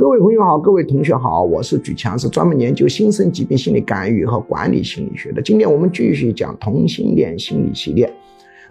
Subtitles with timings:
[0.00, 5.42] 各位朋友好，各位同学好，我是举强，是专门研究新生疾病心理干预和管理心理学的。
[5.42, 8.10] 今天我们继续讲同性恋心理系列。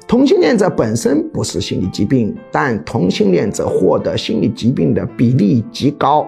[0.07, 6.27] 同性恋者本身不是心理疾病，但同性恋者获得心理疾病的比例极高，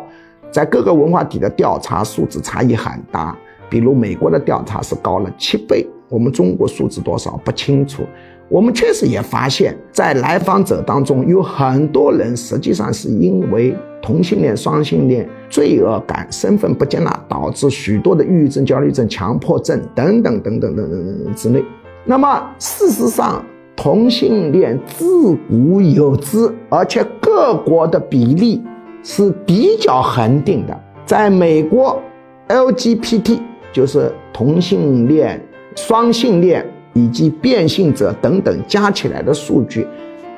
[0.52, 3.36] 在各个文化体的调查数字差异很大。
[3.72, 8.04] 比如美国的调查是高了七倍，我们中国数字多少不清楚。
[8.48, 21.64] 我们确实也发现，在来访者当中有很多人实际上是因为同性恋、双性恋罪恶感、身份不接纳，导致许多的抑郁症、焦虑症、强迫症等等等等等等等等之类。
[22.06, 23.44] 那么事实上，
[23.76, 28.62] 同性恋自古有之，而且各国的比例
[29.04, 30.78] 是比较恒定的。
[31.06, 32.02] 在美国
[32.48, 33.40] ，LGBT
[33.72, 35.40] 就是同性恋、
[35.76, 36.66] 双性恋。
[36.94, 39.88] 以及变性者等等加起来的数据，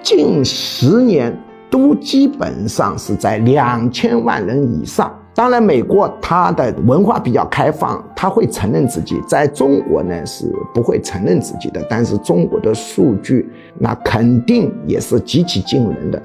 [0.03, 1.35] 近十年
[1.73, 5.11] 都基本上是在两千万人以上。
[5.33, 11.83] 当然，美国它的文化比较开放，它会承认自己；在中国呢是不会承认自己的。
[11.89, 16.21] 但是中国的数据那肯定也是极其惊人的。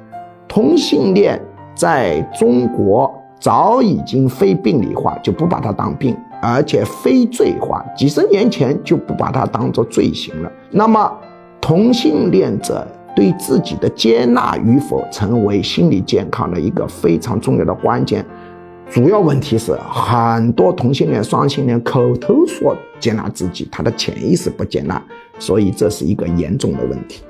[0.46, 1.40] 同性恋
[1.74, 6.14] 在中国早已经非病理化，就不把它当病。
[6.42, 10.52] 而且非罪化，几十年前就不把它当做罪行了。
[10.70, 11.10] 那么，
[11.58, 12.86] 同性恋者
[13.18, 18.24] 对自己的接纳与否，成为心理健康的一个非常重要的关键。
[18.88, 25.02] 主要问题是，很多同性恋、双性恋口头说接纳自己，他的潜意识不接纳，
[25.36, 27.24] 所以这是一个严重的问题。